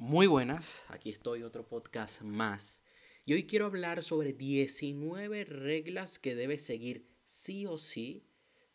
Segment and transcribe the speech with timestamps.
[0.00, 2.80] Muy buenas, aquí estoy otro podcast más.
[3.24, 8.24] Y hoy quiero hablar sobre 19 reglas que debes seguir sí o sí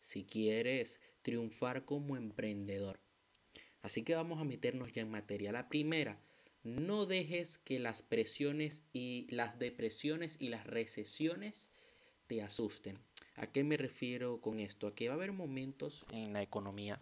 [0.00, 3.00] si quieres triunfar como emprendedor.
[3.80, 5.50] Así que vamos a meternos ya en materia.
[5.50, 6.20] La primera,
[6.62, 11.70] no dejes que las presiones y las depresiones y las recesiones
[12.26, 12.98] te asusten.
[13.36, 14.88] ¿A qué me refiero con esto?
[14.88, 17.00] A que va a haber momentos en la economía,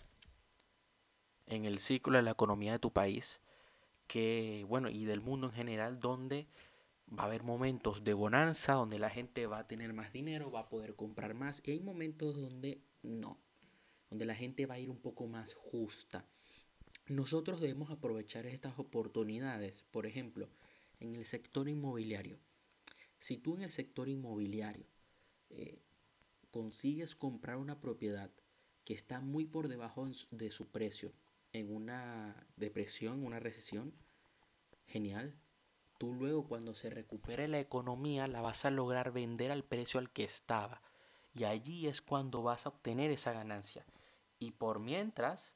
[1.48, 3.41] en el ciclo de la economía de tu país,
[4.12, 6.46] que, bueno, y del mundo en general, donde
[7.18, 10.60] va a haber momentos de bonanza, donde la gente va a tener más dinero, va
[10.60, 13.38] a poder comprar más, y hay momentos donde no,
[14.10, 16.26] donde la gente va a ir un poco más justa.
[17.06, 20.50] Nosotros debemos aprovechar estas oportunidades, por ejemplo,
[21.00, 22.38] en el sector inmobiliario.
[23.18, 24.84] Si tú en el sector inmobiliario
[25.48, 25.78] eh,
[26.50, 28.30] consigues comprar una propiedad
[28.84, 31.14] que está muy por debajo de su precio
[31.52, 33.94] en una depresión, una recesión,
[34.84, 35.38] genial.
[35.98, 40.10] Tú luego cuando se recupere la economía la vas a lograr vender al precio al
[40.10, 40.82] que estaba.
[41.34, 43.86] Y allí es cuando vas a obtener esa ganancia.
[44.38, 45.54] Y por mientras,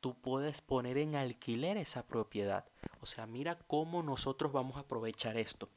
[0.00, 2.66] tú puedes poner en alquiler esa propiedad.
[3.00, 5.68] O sea, mira cómo nosotros vamos a aprovechar esto.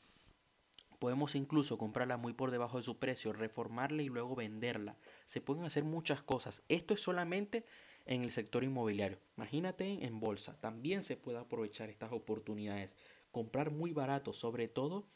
[1.00, 4.98] Podemos incluso comprarla muy por debajo de su precio, reformarla y luego venderla.
[5.26, 6.62] Se pueden hacer muchas cosas.
[6.70, 7.66] Esto es solamente
[8.06, 9.20] en el sector inmobiliario.
[9.38, 10.60] Imagínate en bolsa.
[10.60, 12.96] También se puede aprovechar estas oportunidades.
[13.32, 15.08] Comprar muy barato, sobre todo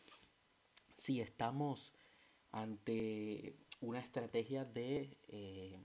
[0.93, 1.93] si estamos
[2.51, 5.77] ante una estrategia de, eh,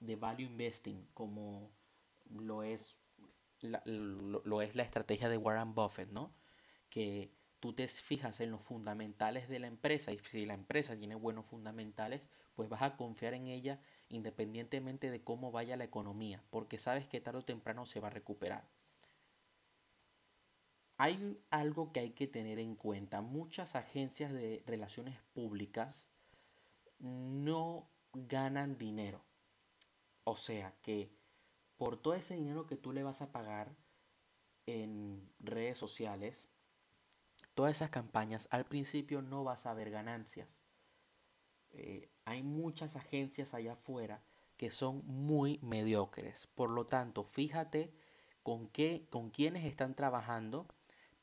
[0.00, 1.70] de value investing, como
[2.30, 2.98] lo es,
[3.60, 6.34] la, lo es la estrategia de Warren Buffett, ¿no?
[6.90, 11.14] Que tú te fijas en los fundamentales de la empresa y si la empresa tiene
[11.14, 16.78] buenos fundamentales, pues vas a confiar en ella independientemente de cómo vaya la economía, porque
[16.78, 18.64] sabes que tarde o temprano se va a recuperar.
[20.98, 23.20] Hay algo que hay que tener en cuenta.
[23.20, 26.08] Muchas agencias de relaciones públicas
[26.98, 29.22] no ganan dinero.
[30.24, 31.10] O sea que
[31.76, 33.76] por todo ese dinero que tú le vas a pagar
[34.64, 36.48] en redes sociales,
[37.54, 40.60] todas esas campañas, al principio no vas a ver ganancias.
[41.78, 44.22] Eh, hay muchas agencias allá afuera
[44.56, 46.48] que son muy mediocres.
[46.54, 47.92] Por lo tanto, fíjate
[48.42, 50.66] con qué, con quiénes están trabajando,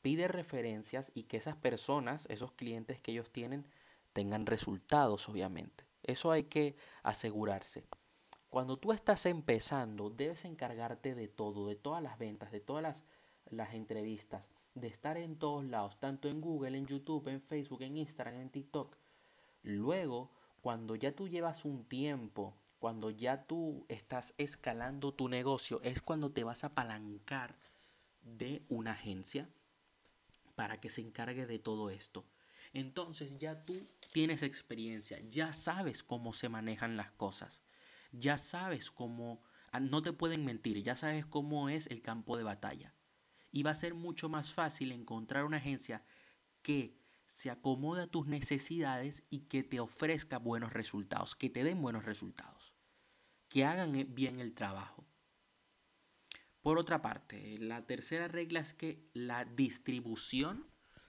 [0.00, 3.66] pide referencias y que esas personas, esos clientes que ellos tienen,
[4.12, 5.84] tengan resultados, obviamente.
[6.04, 7.84] Eso hay que asegurarse.
[8.48, 13.02] Cuando tú estás empezando, debes encargarte de todo, de todas las ventas, de todas las,
[13.50, 17.96] las entrevistas, de estar en todos lados, tanto en Google, en YouTube, en Facebook, en
[17.96, 18.96] Instagram, en TikTok.
[19.62, 20.30] Luego,
[20.64, 26.32] cuando ya tú llevas un tiempo, cuando ya tú estás escalando tu negocio, es cuando
[26.32, 27.58] te vas a apalancar
[28.22, 29.46] de una agencia
[30.54, 32.24] para que se encargue de todo esto.
[32.72, 33.76] Entonces ya tú
[34.10, 37.60] tienes experiencia, ya sabes cómo se manejan las cosas
[38.18, 39.42] ya sabes cómo,
[39.72, 42.94] ah, no te pueden mentir, ya sabes cómo es el campo de batalla.
[43.50, 46.04] Y va a ser mucho más fácil encontrar una agencia
[46.62, 46.96] que
[47.34, 52.04] se acomode a tus necesidades y que te ofrezca buenos resultados, que te den buenos
[52.04, 52.74] resultados,
[53.48, 55.04] que hagan e, bien el trabajo.
[56.62, 60.66] Por otra parte, la tercera regla es que la distribución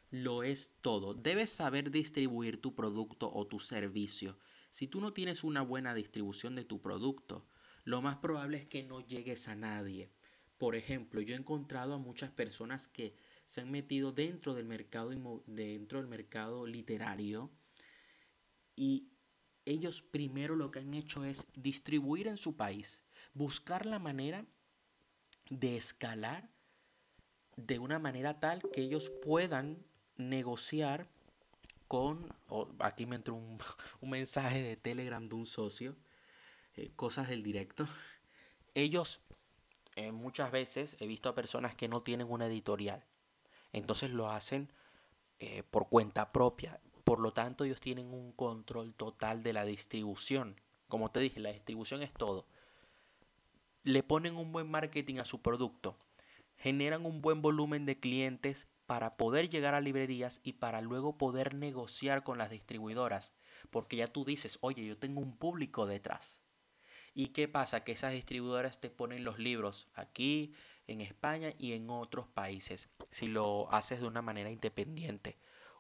[0.10, 1.14] lo es todo.
[1.14, 4.38] Debes saber distribuir tu producto o tu servicio
[4.76, 7.48] si tú no tienes una buena distribución de tu producto,
[7.86, 10.12] lo más probable es que no llegues a nadie.
[10.58, 15.12] Por ejemplo, yo he encontrado a muchas personas que se han metido dentro del mercado,
[15.46, 17.52] dentro del mercado literario
[18.76, 19.10] y
[19.66, 24.46] ellos primero lo que han hecho es distribuir en su país, buscar la manera
[25.50, 26.50] de escalar
[27.56, 29.86] de una manera tal que ellos puedan
[30.18, 31.10] negociar
[31.88, 32.34] con,
[32.80, 33.36] aquí me entró
[34.02, 35.96] un, mensaje de Telegram de un socio,
[36.76, 37.88] eh, cosas del directo.
[38.74, 39.22] Ellos
[39.96, 43.06] eh, muchas veces he visto a personas que no tienen una editorial,
[43.76, 44.72] entonces lo hacen
[45.40, 46.80] eh, por cuenta propia.
[47.04, 50.60] Por lo tanto, ellos tienen un control total de la distribución.
[50.88, 52.48] Como te dije, la distribución es todo.
[53.84, 55.98] Le ponen un buen marketing a su producto,
[56.56, 61.54] generan un buen volumen de clientes para poder llegar a librerías y para luego poder
[61.54, 63.34] negociar con las distribuidoras.
[63.72, 66.40] Porque ya tú dices, oye, yo tengo un público detrás.
[67.14, 67.84] ¿Y qué pasa?
[67.84, 70.54] Que esas distribuidoras te ponen los libros aquí,
[70.88, 75.38] en España y en otros países, si lo haces de una manera independiente.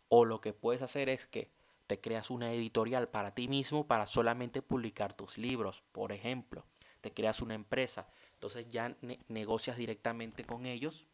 [0.08, 1.52] O lo que puedes hacer es que
[1.88, 6.66] te creas una editorial para ti mismo para solamente publicar tus libros, por ejemplo.
[7.02, 8.96] Te creas una empresa, entonces ya
[9.28, 11.06] negocias directamente con ellos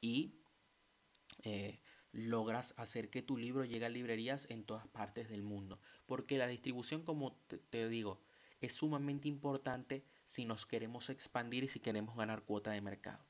[0.00, 0.34] y
[1.42, 1.80] eh,
[2.12, 5.80] logras hacer que tu libro llegue a librerías en todas partes del mundo.
[6.06, 7.36] Porque la distribución, como
[7.70, 8.20] te, digo,
[8.60, 13.24] es sumamente importante si nos queremos expandir y si queremos ganar cuota de mercado.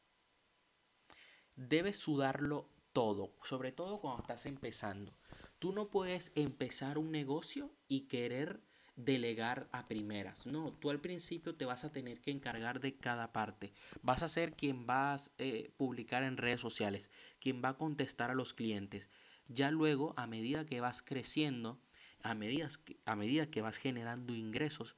[1.55, 5.15] Debes sudarlo todo, sobre todo cuando estás empezando.
[5.59, 8.61] Tú no puedes empezar un negocio y querer
[8.97, 10.47] delegar a primeras.
[10.47, 13.75] No, tú al principio te vas a tener que encargar de cada parte.
[14.03, 18.31] Vas a ser quien vas a eh, publicar en redes sociales, quien va a contestar
[18.31, 19.11] a los clientes.
[19.49, 21.79] Ya luego, a medida que vas creciendo,
[22.23, 22.69] a medida,
[23.05, 24.97] a medida que vas generando ingresos,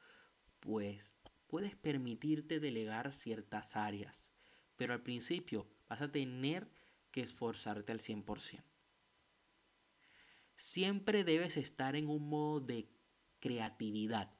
[0.61, 1.15] pues
[1.49, 4.31] puedes permitirte delegar ciertas áreas.
[4.77, 6.69] Pero al principio vas a tener
[7.11, 8.63] que esforzarte al 100%.
[10.55, 12.89] Siempre debes estar en un modo de
[13.41, 14.31] creatividad.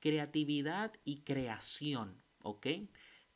[0.00, 2.66] Creatividad y creación, ¿ok?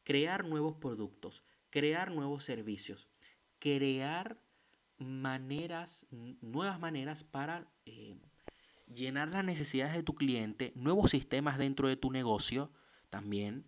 [0.04, 3.08] Crear nuevos productos, crear nuevos servicios,
[3.58, 4.40] crear
[4.98, 6.06] maneras,
[6.40, 8.16] nuevas maneras para eh,
[8.92, 12.70] llenar las necesidades de tu cliente, nuevos sistemas dentro de tu negocio
[13.12, 13.66] también,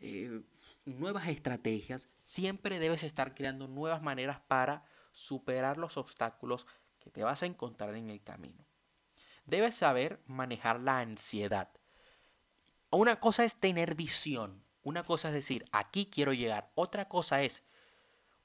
[0.00, 0.42] eh,
[0.84, 2.08] nuevas estrategias.
[2.16, 6.66] Siempre debes estar creando nuevas maneras para superar los obstáculos
[6.98, 8.66] que te vas a encontrar en el camino.
[9.46, 11.70] Debes saber manejar la ansiedad.
[12.90, 14.64] Una cosa es tener visión.
[14.82, 16.72] Una cosa es decir, aquí quiero llegar.
[16.74, 17.62] Otra cosa es,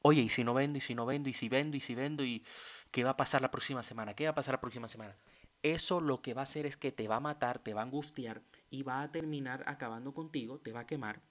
[0.04, 0.78] oye, ¿y si no vendo?
[0.78, 1.28] ¿Y si no vendo?
[1.28, 1.76] ¿Y si vendo?
[1.76, 2.24] ¿Y si vendo?
[2.24, 2.46] ¿Y
[2.92, 4.14] qué va a pasar la próxima semana?
[4.14, 5.18] ¿Qué va a pasar la próxima semana?
[5.64, 7.86] Eso lo que va a hacer es que te va a matar, te va a
[7.86, 8.44] angustiar
[8.76, 11.22] y va a terminar acabando contigo, te va a quemar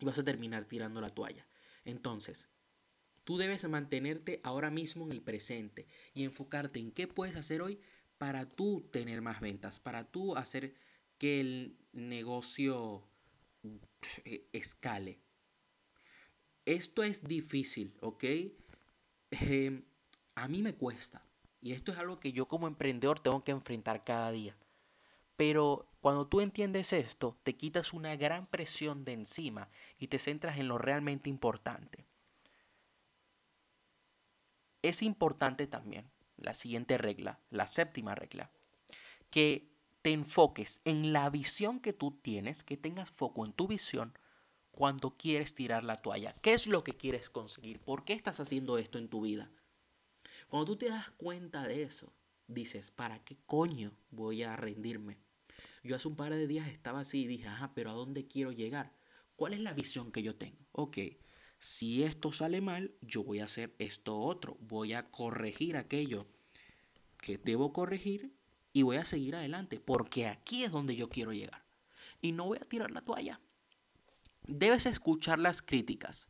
[0.00, 1.46] y vas a terminar tirando la toalla.
[1.84, 2.48] Entonces,
[3.22, 7.80] tú debes mantenerte ahora mismo en el presente y enfocarte en qué puedes hacer hoy
[8.18, 10.74] para tú tener más ventas, para tú hacer
[11.16, 13.04] que el negocio
[14.24, 15.20] eh, escale.
[16.64, 18.24] Esto es difícil, ¿ok?
[19.30, 19.84] Em,
[20.34, 21.24] a mí me cuesta.
[21.62, 24.56] Y esto es algo que yo como emprendedor tengo que enfrentar cada día.
[25.38, 30.58] Pero cuando tú entiendes esto, te quitas una gran presión de encima y te centras
[30.58, 32.06] en lo realmente importante.
[34.82, 38.50] Es importante también la siguiente regla, la séptima regla,
[39.30, 39.70] que
[40.02, 44.18] te enfoques en la visión que tú tienes, que tengas foco en tu visión
[44.72, 46.32] cuando quieres tirar la toalla.
[46.42, 47.78] ¿Qué es lo que quieres conseguir?
[47.78, 49.52] ¿Por qué estás haciendo esto en tu vida?
[50.48, 52.12] Cuando tú te das cuenta de eso,
[52.48, 55.27] dices, ¿para qué coño voy a rendirme?
[55.82, 58.52] Yo hace un par de días estaba así y dije, ajá, pero ¿a dónde quiero
[58.52, 58.92] llegar?
[59.36, 60.58] ¿Cuál es la visión que yo tengo?
[60.72, 60.98] Ok,
[61.58, 66.26] si esto sale mal, yo voy a hacer esto otro, voy a corregir aquello
[67.20, 68.32] que debo corregir
[68.72, 71.64] y voy a seguir adelante, porque aquí es donde yo quiero llegar.
[72.20, 73.40] Y no voy a tirar la toalla.
[74.46, 76.28] Debes escuchar las críticas,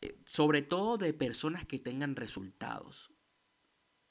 [0.00, 3.10] eh, sobre todo de personas que tengan resultados.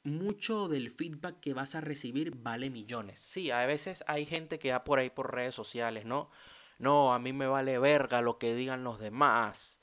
[0.08, 3.20] Mucho del feedback que vas a recibir vale millones.
[3.20, 6.30] Sí, a veces hay gente que va por ahí por redes sociales, ¿no?
[6.80, 9.82] No, a mí me vale verga lo que digan los demás.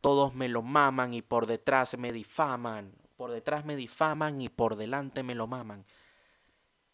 [0.00, 2.94] Todos me lo maman y por detrás me difaman.
[3.18, 5.84] Por detrás me difaman y por delante me lo maman.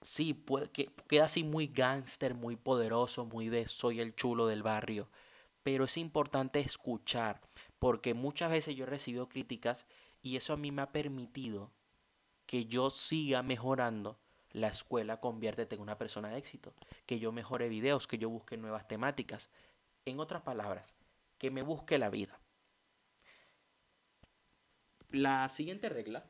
[0.02, 4.64] Sí, puede, que, queda así muy gángster, muy poderoso, muy de soy el chulo del
[4.64, 5.08] barrio.
[5.62, 7.40] Pero es importante escuchar,
[7.78, 9.86] porque muchas veces yo he recibido críticas
[10.22, 11.70] y eso a mí me ha permitido
[12.46, 14.18] que yo siga mejorando
[14.54, 16.74] la escuela conviértete en una persona de éxito,
[17.06, 19.50] que yo mejore videos, que yo busque nuevas temáticas.
[20.04, 20.94] En otras palabras,
[21.38, 22.38] que me busque la vida.
[25.10, 26.24] La siguiente regla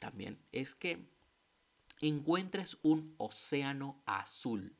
[0.00, 1.06] también es que
[2.00, 4.74] encuentres un océano azul.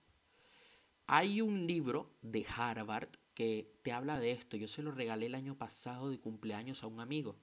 [1.07, 4.57] Hay un libro de Harvard que te habla de esto.
[4.57, 7.37] Yo se lo regalé el año pasado de cumpleaños a un amigo.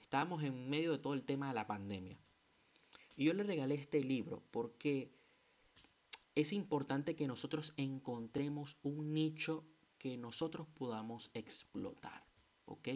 [0.00, 2.18] Estábamos en medio de todo el tema de la pandemia.
[3.16, 5.12] Yo le regalé este libro porque
[6.34, 9.64] es importante que nosotros encontremos un nicho
[9.98, 12.24] que nosotros podamos explotar,
[12.64, 12.88] ¿ok?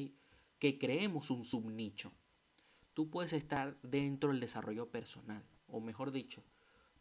[0.58, 2.12] Que creemos un subnicho.
[2.94, 6.42] Tú puedes estar dentro del desarrollo personal, o mejor dicho,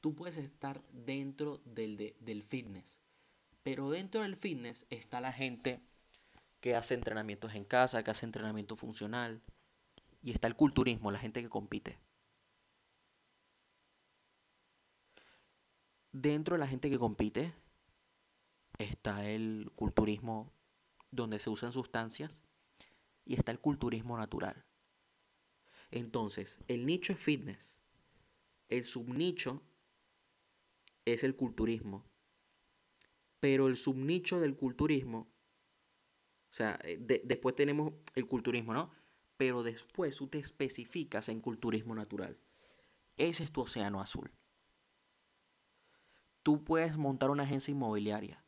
[0.01, 2.99] tú puedes estar dentro del, del fitness.
[3.63, 5.81] Pero dentro del fitness está la gente
[6.59, 9.41] que hace entrenamientos en casa, que hace entrenamiento funcional.
[10.21, 11.97] Y está el culturismo, la gente que compite.
[16.17, 17.53] Dentro de la gente que compite
[18.77, 20.49] está el culturismo
[21.11, 22.41] donde se usan sustancias
[23.25, 24.63] y está el culturismo natural.
[25.91, 27.79] Entonces, el nicho es fitness,
[28.69, 29.61] el subnicho
[31.03, 32.05] es el culturismo,
[33.41, 35.27] pero el subnicho del culturismo,
[36.49, 38.89] o sea, eh, después tenemos el culturismo, ¿no?
[39.35, 42.39] pero después tú te especificas en culturismo natural.
[43.17, 44.31] Ese es tu océano azul.
[46.45, 48.45] Tú puedes montar una agencia inmobiliaria.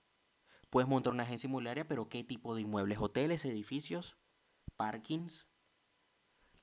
[0.69, 2.99] Puedes montar una agencia inmobiliaria, pero ¿qué tipo de inmuebles?
[2.99, 4.17] ¿Hoteles, edificios,
[4.75, 5.47] parkings?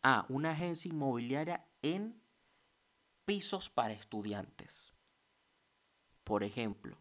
[0.01, 2.23] Ah, una agencia inmobiliaria en
[3.25, 4.93] pisos para estudiantes.
[6.23, 6.97] Por ejemplo.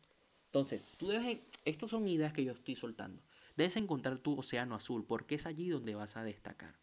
[0.46, 3.22] Entonces, tú debes, estos son ideas que yo estoy soltando.
[3.56, 6.80] Debes encontrar tu océano azul porque es allí donde vas a destacar.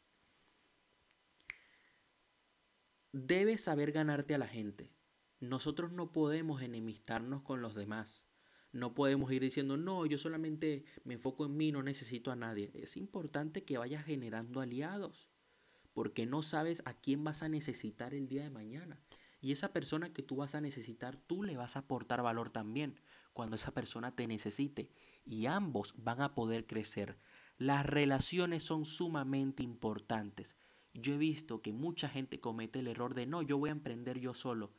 [3.11, 5.00] Debes saber ganarte a la gente.
[5.41, 8.27] Nosotros no podemos enemistarnos con los demás.
[8.73, 12.71] No podemos ir diciendo, no, yo solamente me enfoco en mí, no necesito a nadie.
[12.75, 15.29] Es importante que vayas generando aliados,
[15.93, 19.01] porque no sabes a quién vas a necesitar el día de mañana.
[19.41, 23.01] Y esa persona que tú vas a necesitar, tú le vas a aportar valor también
[23.33, 24.91] cuando esa persona te necesite.
[25.25, 27.17] Y ambos van a poder crecer.
[27.57, 30.57] Las relaciones son sumamente importantes.
[30.93, 34.19] Yo he visto que mucha gente comete el error de no, yo voy a emprender
[34.21, 34.73] yo solo.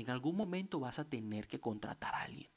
[0.00, 2.50] En algún momento vas a tener que contratar a alguien.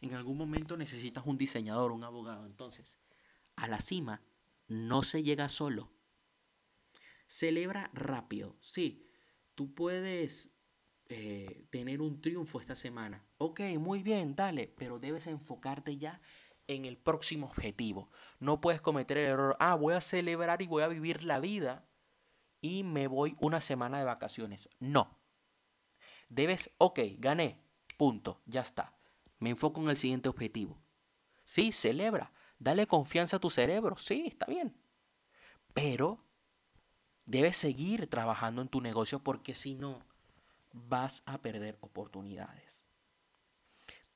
[0.00, 2.46] En algún momento necesitas un diseñador, un abogado.
[2.46, 2.98] Entonces,
[3.56, 4.22] a la cima
[4.68, 5.90] no se llega solo.
[7.28, 8.56] Celebra rápido.
[8.60, 9.06] Sí,
[9.54, 10.50] tú puedes
[11.08, 13.24] eh, tener un triunfo esta semana.
[13.38, 16.20] Ok, muy bien, dale, pero debes enfocarte ya
[16.68, 18.10] en el próximo objetivo.
[18.38, 21.88] No puedes cometer el error, ah, voy a celebrar y voy a vivir la vida
[22.60, 24.68] y me voy una semana de vacaciones.
[24.80, 25.15] No.
[26.28, 27.60] Debes, ok, gané,
[27.96, 28.94] punto, ya está.
[29.38, 30.78] Me enfoco en el siguiente objetivo.
[31.44, 34.76] Sí, celebra, dale confianza a tu cerebro, sí, está bien.
[35.74, 36.24] Pero
[37.24, 40.00] debes seguir trabajando en tu negocio porque si no,
[40.72, 42.84] vas a perder oportunidades.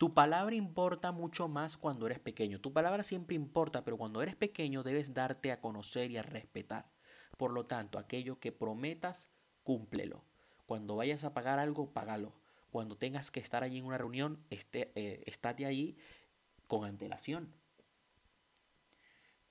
[0.00, 2.58] Tu palabra importa mucho más cuando eres pequeño.
[2.58, 6.90] Tu palabra siempre importa, pero cuando eres pequeño debes darte a conocer y a respetar.
[7.36, 9.28] Por lo tanto, aquello que prometas,
[9.62, 10.24] cúmplelo.
[10.70, 12.32] Cuando vayas a pagar algo, págalo.
[12.70, 15.96] Cuando tengas que estar allí en una reunión, esté, eh, estate allí
[16.68, 17.52] con antelación.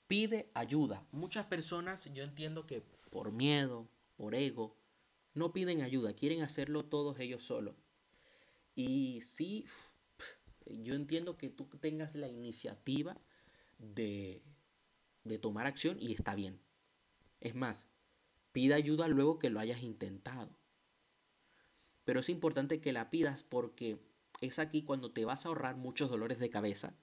[0.08, 1.06] Pide ayuda.
[1.12, 4.78] Muchas personas, yo entiendo que por miedo, por ego,
[5.34, 7.76] no piden ayuda, quieren hacerlo todos ellos solos.
[8.74, 9.66] Y sí,
[10.68, 13.18] yo entiendo que tú tengas la iniciativa
[13.78, 14.42] de,
[15.26, 16.62] de tomar acción y está bien.
[17.42, 17.88] Es más,
[18.54, 20.49] pida ayuda luego que lo hayas intentado.
[22.10, 24.00] Pero es importante que la pidas porque
[24.42, 26.96] es aquí cuando te vas a ahorrar muchos dolores de cabeza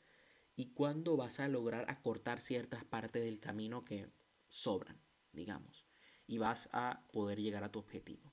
[0.57, 4.09] y cuando vas a lograr acortar ciertas partes del camino que
[4.49, 5.87] sobran, digamos,
[6.27, 8.33] y vas a poder llegar a tu objetivo.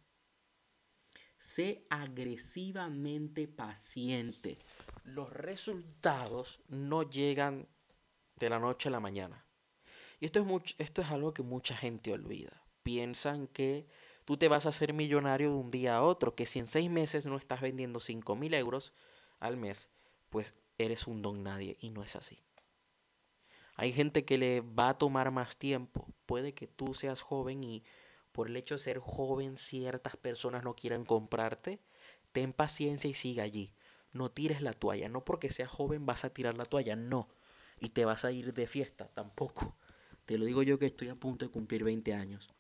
[1.38, 4.58] Sé agresivamente paciente
[5.04, 7.68] los resultados no llegan
[8.38, 9.46] de la noche a la mañana.
[10.20, 12.64] Y esto es, esto es algo que mucha gente olvida.
[12.82, 13.86] Piensan que
[14.26, 16.90] tú te vas a hacer millonario de un día a otro, que si en seis
[16.90, 18.94] meses no estás vendiendo 5 mil euros
[19.40, 19.90] al mes,
[20.30, 21.78] pues eres un don nadie.
[21.80, 22.42] Y no es así.
[23.76, 26.08] Hay gente que le va a tomar más tiempo.
[26.26, 27.84] Puede que tú seas joven y
[28.32, 31.80] por el hecho de ser joven ciertas personas no quieran comprarte.
[32.32, 33.74] Ten paciencia y siga allí
[34.14, 35.10] no tires la toalla.
[35.10, 37.28] No porque seas joven vas a tirar la toalla, no.
[37.80, 39.76] Y te vas a ir de fiesta, tampoco.
[40.26, 42.54] Te lo digo yo que estoy a punto de cumplir 20 años.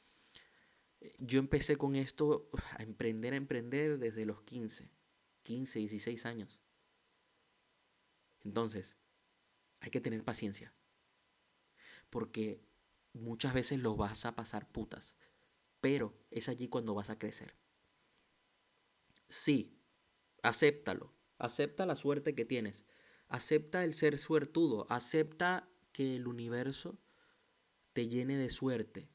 [1.19, 4.89] Yo empecé con esto a emprender, a emprender desde los 15,
[5.43, 6.59] 15, 16 años.
[8.43, 8.95] Entonces,
[9.79, 10.73] hay que tener paciencia.
[12.09, 12.61] Porque
[13.13, 15.15] muchas veces lo vas a pasar putas.
[15.81, 17.55] Pero es allí cuando vas a crecer.
[19.27, 19.77] Sí,
[20.41, 21.13] acéptalo.
[21.37, 22.85] Acepta la suerte que tienes.
[23.27, 24.85] Acepta el ser suertudo.
[24.89, 26.97] Acepta que el universo
[27.93, 29.09] te llene de suerte.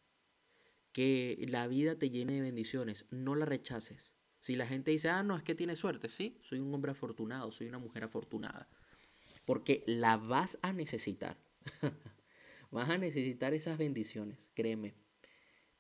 [0.92, 3.06] Que la vida te llene de bendiciones.
[3.10, 4.14] No la rechaces.
[4.40, 7.50] Si la gente dice, ah, no, es que tiene suerte, sí, soy un hombre afortunado,
[7.50, 8.68] soy una mujer afortunada.
[9.44, 11.38] Porque la vas a necesitar.
[12.70, 14.94] vas a necesitar esas bendiciones, créeme.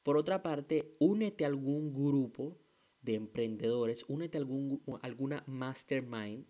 [0.02, 2.58] Por otra parte, únete a algún grupo
[3.02, 6.46] de emprendedores, únete a algún, alguna mastermind.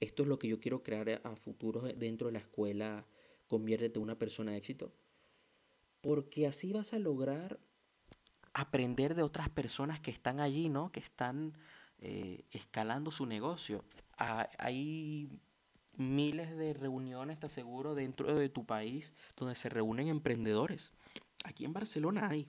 [0.00, 3.06] Esto es lo que yo quiero crear a futuro dentro de la escuela.
[3.46, 4.92] Conviértete en una persona de éxito.
[6.00, 7.60] Porque así vas a lograr
[8.54, 10.90] aprender de otras personas que están allí, ¿no?
[10.90, 11.52] Que están
[11.98, 13.84] eh, escalando su negocio.
[14.16, 15.28] Hay
[15.96, 20.92] miles de reuniones, te aseguro, dentro de tu país donde se reúnen emprendedores.
[21.44, 22.48] Aquí en Barcelona hay.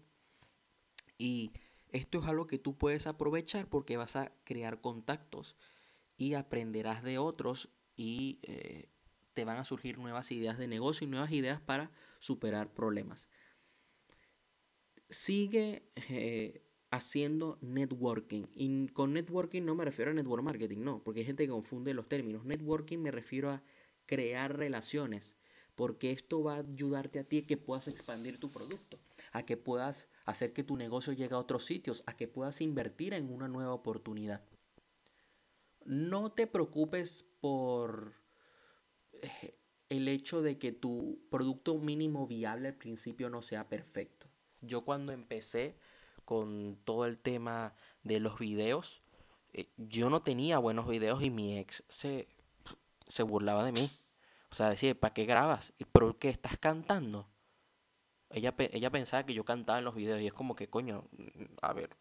[1.18, 1.52] Y
[1.92, 5.56] esto es algo que tú puedes aprovechar porque vas a crear contactos
[6.18, 8.90] y aprenderás de otros y eh,
[9.34, 13.30] te van a surgir nuevas ideas de negocio y nuevas ideas para superar problemas.
[15.10, 18.46] Sigue eh, haciendo networking.
[18.54, 21.94] Y con networking no me refiero a network marketing, no, porque hay gente que confunde
[21.94, 22.46] los términos.
[22.46, 23.64] Networking me refiero a
[24.06, 25.36] crear relaciones,
[25.76, 29.00] porque esto va a ayudarte a ti a que puedas expandir tu producto,
[29.32, 33.14] a que puedas hacer que tu negocio llegue a otros sitios, a que puedas invertir
[33.14, 34.44] en una nueva oportunidad.
[35.86, 38.16] No te preocupes por
[39.14, 39.56] eh,
[39.90, 44.28] el hecho de que tu producto mínimo viable al principio no sea perfecto.
[44.66, 45.78] Yo cuando empecé
[46.26, 49.02] con todo el tema de los videos,
[49.54, 52.28] eh, yo no tenía buenos videos y mi ex se,
[53.08, 53.90] se burlaba de mí.
[54.52, 55.74] O sea, decía, ¿para qué grabas?
[55.78, 57.28] ¿Y por qué estás cantando?
[58.30, 61.08] Ella, ella pensaba que yo cantaba en los videos y es como que, coño,
[61.62, 61.96] a ver,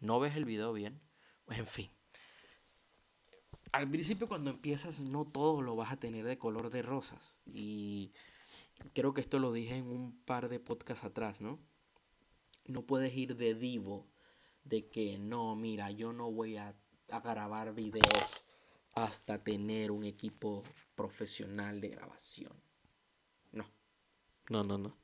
[0.00, 1.00] ¿no ves el video bien?
[1.48, 1.90] En fin.
[3.72, 7.34] Al principio cuando empiezas no todo lo vas a tener de color de rosas.
[7.46, 8.12] Y
[8.92, 11.58] creo que esto lo dije en un par de podcasts atrás, ¿no?
[12.66, 14.06] No puedes ir de divo
[14.64, 16.74] de que no, mira, yo no voy a,
[17.10, 18.44] a grabar videos
[18.94, 20.62] hasta tener un equipo
[20.94, 22.52] profesional de grabación.
[23.52, 23.64] No,
[24.48, 24.96] no, no, no.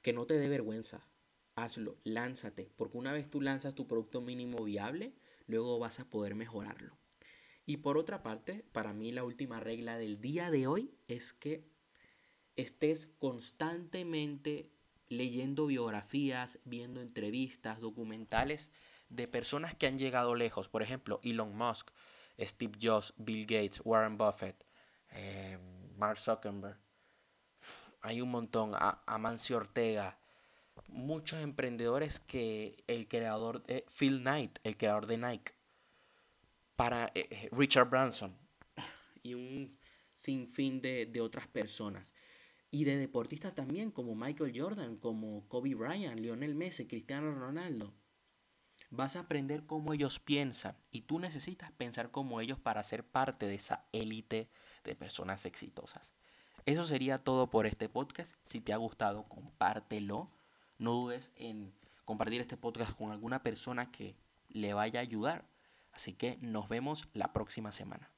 [0.00, 1.06] Que no te dé vergüenza.
[1.54, 5.14] Hazlo, lánzate, porque una vez tú lanzas tu producto mínimo viable,
[5.46, 6.96] luego vas a poder mejorarlo.
[7.66, 11.71] Y por otra parte, para mí la última regla del día de hoy es que
[12.56, 14.70] estés constantemente
[15.08, 18.70] leyendo biografías, viendo entrevistas, documentales
[19.08, 20.68] de personas que han llegado lejos.
[20.68, 21.90] Por ejemplo, Elon Musk,
[22.40, 24.64] Steve Jobs, Bill Gates, Warren Buffett,
[25.10, 25.58] eh,
[25.96, 26.78] Mark Zuckerberg.
[28.00, 28.72] Hay un montón,
[29.06, 30.18] Amancio Ortega,
[30.88, 35.52] muchos emprendedores que el creador, de Phil Knight, el creador de Nike,
[36.74, 38.36] para eh, eh, Richard Branson
[39.22, 39.78] y un
[40.14, 42.12] sinfín de, de otras personas.
[42.74, 47.92] Y de deportistas también, como Michael Jordan, como Kobe Bryant, Lionel Messi, Cristiano Ronaldo.
[48.88, 53.46] Vas a aprender cómo ellos piensan y tú necesitas pensar como ellos para ser parte
[53.46, 54.48] de esa élite
[54.84, 56.14] de personas exitosas.
[56.64, 58.36] Eso sería todo por este podcast.
[58.44, 60.30] Si te ha gustado, compártelo.
[60.78, 61.74] No dudes en
[62.06, 64.16] compartir este podcast con alguna persona que
[64.48, 65.44] le vaya a ayudar.
[65.92, 68.11] Así que nos vemos la próxima semana.